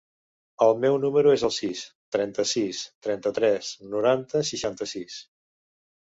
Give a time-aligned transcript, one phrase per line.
[0.67, 1.83] El meu número es el sis,
[2.15, 5.19] trenta-sis, trenta-tres, noranta, seixanta-sis.